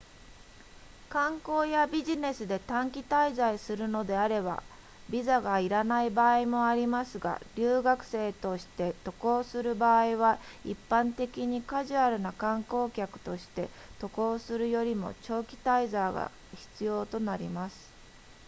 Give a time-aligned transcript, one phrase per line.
[1.11, 4.63] 観光やビジネスで短期滞在するのであれば
[5.11, 13.69] ビザがいらない場合もありますが留学生として渡航する場合は一般的にカジュアルな観光客として
[13.99, 17.91] 渡航するよりも長期滞在が必要となります